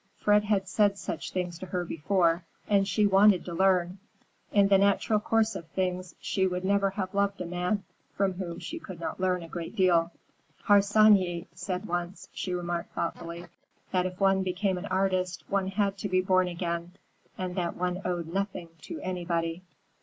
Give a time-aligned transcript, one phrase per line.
[0.17, 3.99] Fred had said such things to her before, and she wanted to learn.
[4.51, 7.83] In the natural course of things she would never have loved a man
[8.15, 10.11] from whom she could not learn a great deal.
[10.63, 13.45] "Harsanyi said once," she remarked thoughtfully,
[13.91, 16.93] "that if one became an artist one had to be born again,
[17.37, 19.61] and that one owed nothing to anybody."